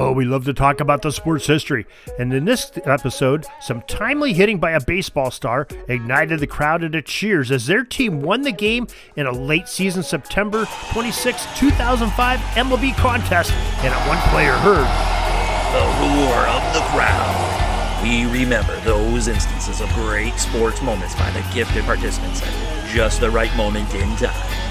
[0.00, 1.86] Oh, we love to talk about the sports history.
[2.18, 7.02] And in this episode, some timely hitting by a baseball star ignited the crowd into
[7.02, 8.86] cheers as their team won the game
[9.16, 13.52] in a late season September 26, 2005 MLB contest.
[13.52, 14.88] And one player heard
[15.74, 18.00] the roar of the crowd.
[18.02, 23.30] We remember those instances of great sports moments by the gifted participants at just the
[23.30, 24.69] right moment in time.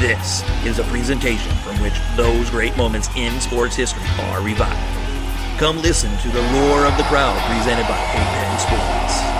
[0.00, 4.78] This is a presentation from which those great moments in sports history are revived.
[5.58, 9.37] Come listen to the roar of the crowd presented by Pigpen Sports.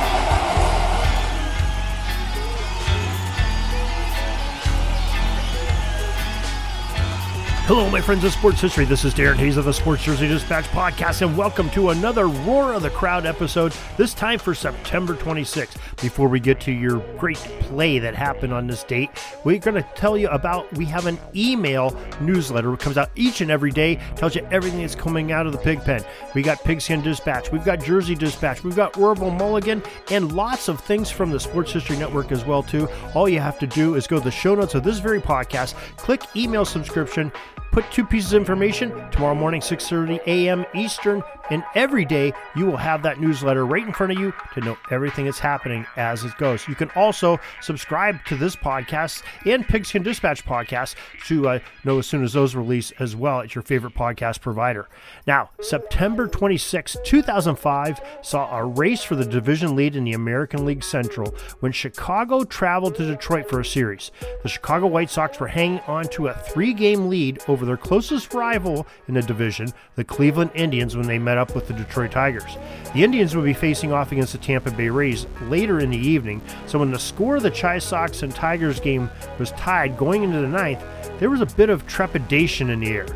[7.68, 8.86] Hello, my friends of sports history.
[8.86, 12.72] This is Darren Hayes of the Sports Jersey Dispatch podcast, and welcome to another Roar
[12.72, 15.76] of the Crowd episode, this time for September 26th.
[16.00, 19.10] Before we get to your great play that happened on this date,
[19.44, 23.42] we're going to tell you about we have an email newsletter that comes out each
[23.42, 26.02] and every day, tells you everything that's coming out of the pig pen.
[26.34, 30.80] We got Pigskin Dispatch, we've got Jersey Dispatch, we've got Orville Mulligan, and lots of
[30.80, 32.88] things from the Sports History Network as well, too.
[33.14, 35.74] All you have to do is go to the show notes of this very podcast,
[35.98, 37.30] click email subscription,
[37.70, 42.76] put two pieces of information tomorrow morning 6.30 a.m eastern and every day you will
[42.76, 46.36] have that newsletter right in front of you to know everything that's happening as it
[46.36, 46.66] goes.
[46.68, 52.06] You can also subscribe to this podcast and pigskin dispatch podcast to uh, know as
[52.06, 54.88] soon as those release as well at your favorite podcast provider.
[55.26, 60.82] Now september 26 2005 saw a race for the division lead in the american league
[60.82, 64.10] central when chicago traveled to detroit for a series.
[64.42, 68.86] The chicago white sox were hanging on to a three-game lead over their closest rival
[69.06, 72.56] in the division, the Cleveland Indians, when they met up with the Detroit Tigers.
[72.94, 76.42] The Indians would be facing off against the Tampa Bay Rays later in the evening,
[76.66, 80.40] so when the score of the Chi Sox and Tigers game was tied going into
[80.40, 80.84] the ninth,
[81.18, 83.06] there was a bit of trepidation in the air.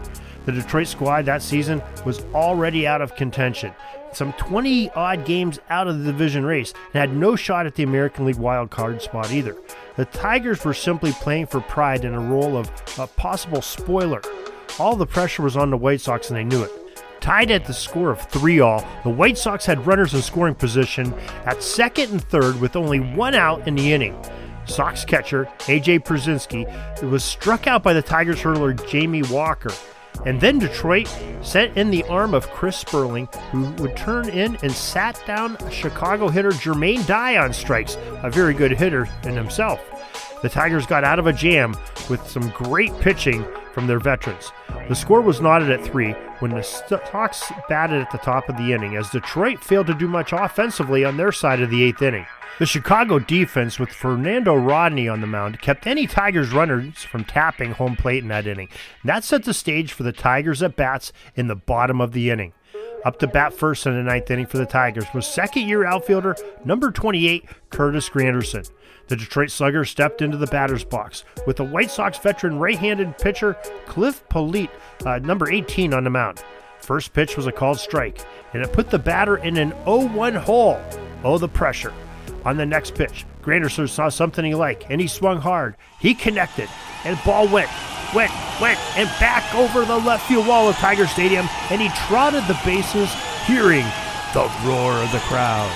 [0.45, 3.73] The Detroit squad that season was already out of contention
[4.15, 7.83] some 20 odd games out of the division race and had no shot at the
[7.83, 9.57] American League wild card spot either.
[9.97, 14.23] The Tigers were simply playing for pride in a role of a possible spoiler.
[14.79, 16.71] All the pressure was on the White Sox and they knew it.
[17.21, 21.15] Tied at the score of 3 all, the White Sox had runners in scoring position
[21.45, 24.21] at second and third with only one out in the inning.
[24.65, 29.73] Sox catcher AJ Pierzynski was struck out by the Tigers hurler Jamie Walker.
[30.25, 31.09] And then Detroit
[31.43, 36.29] sent in the arm of Chris Spurling, who would turn in and sat down Chicago
[36.29, 39.81] hitter Jermaine Dye on strikes, a very good hitter in himself.
[40.43, 41.77] The Tigers got out of a jam
[42.09, 44.53] with some great pitching from their veterans.
[44.89, 48.73] The score was knotted at three when the Sox batted at the top of the
[48.73, 52.27] inning, as Detroit failed to do much offensively on their side of the eighth inning.
[52.59, 57.73] The Chicago defense, with Fernando Rodney on the mound, kept any Tigers runners from tapping
[57.73, 58.69] home plate in that inning.
[59.05, 62.53] That set the stage for the Tigers at bats in the bottom of the inning.
[63.05, 66.37] Up to bat first in the ninth inning for the Tigers was second year outfielder
[66.65, 68.71] number 28, Curtis Granderson.
[69.09, 73.19] The Detroit Slugger stepped into the batter's box with the White Sox veteran right handed
[73.19, 73.55] pitcher
[73.87, 74.71] Cliff Politte,
[75.05, 76.45] uh, number 18, on the mound.
[76.81, 78.21] First pitch was a called strike,
[78.53, 80.81] and it put the batter in an 0 1 hole.
[81.25, 81.93] Oh, the pressure.
[82.45, 85.77] On the next pitch, Granderson saw something he liked, and he swung hard.
[86.01, 86.69] He connected,
[87.05, 87.71] and the ball went,
[88.15, 92.45] went, went, and back over the left field wall of Tiger Stadium, and he trotted
[92.45, 93.13] the bases,
[93.47, 93.87] hearing
[94.35, 95.71] the roar of the crowd.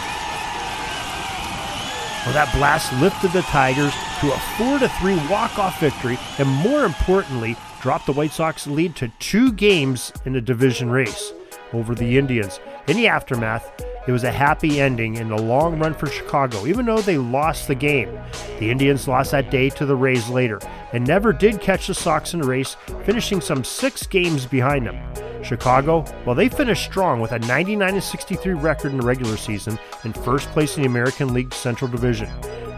[2.24, 7.56] Well, that blast lifted the Tigers to a 4 3 walk-off victory, and more importantly,
[7.80, 11.32] dropped the White Sox lead to two games in the division race
[11.72, 12.58] over the Indians.
[12.88, 16.86] In the aftermath, it was a happy ending in the long run for Chicago, even
[16.86, 18.16] though they lost the game.
[18.58, 20.60] The Indians lost that day to the Rays later
[20.92, 24.98] and never did catch the Sox in the race, finishing some six games behind them.
[25.42, 30.16] Chicago, well, they finished strong with a 99 63 record in the regular season and
[30.16, 32.28] first place in the American League Central Division.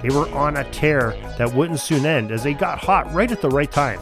[0.02, 3.42] They were on a tear that wouldn't soon end as they got hot right at
[3.42, 4.00] the right time.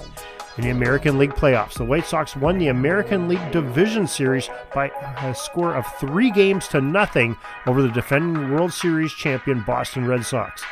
[0.56, 4.90] In the American League playoffs, the White Sox won the American League Division Series by
[5.18, 7.36] a score of three games to nothing
[7.66, 10.62] over the defending World Series champion Boston Red Sox.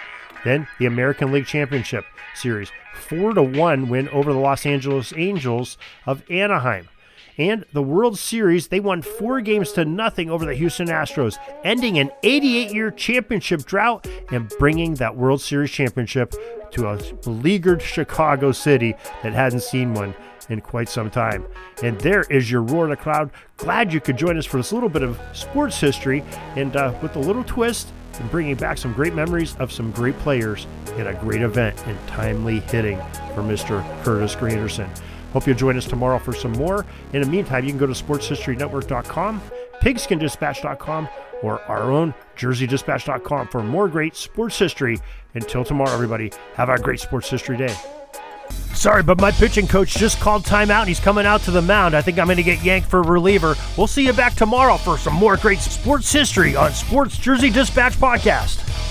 [0.42, 5.76] Then the American League Championship Series, 4 to 1 win over the Los Angeles Angels
[6.06, 6.88] of Anaheim.
[7.36, 11.98] And the World Series, they won four games to nothing over the Houston Astros, ending
[11.98, 16.34] an 88 year championship drought and bringing that World Series championship
[16.72, 20.14] to a beleaguered Chicago City that hadn't seen one
[20.48, 21.44] in quite some time.
[21.82, 23.30] And there is your Roar the Crowd.
[23.56, 26.22] Glad you could join us for this little bit of sports history
[26.56, 30.16] and uh, with a little twist and bringing back some great memories of some great
[30.18, 30.66] players
[30.96, 32.98] in a great event and timely hitting
[33.34, 33.82] for Mr.
[34.04, 34.88] Curtis Granderson.
[35.34, 36.86] Hope you'll join us tomorrow for some more.
[37.12, 39.42] In the meantime, you can go to sportshistorynetwork.com,
[39.82, 41.08] pigskindispatch.com,
[41.42, 44.98] or our own jerseydispatch.com for more great sports history.
[45.34, 47.74] Until tomorrow, everybody, have a great sports history day.
[48.74, 51.96] Sorry, but my pitching coach just called timeout and he's coming out to the mound.
[51.96, 53.56] I think I'm going to get yanked for reliever.
[53.76, 57.94] We'll see you back tomorrow for some more great sports history on Sports Jersey Dispatch
[57.94, 58.73] Podcast.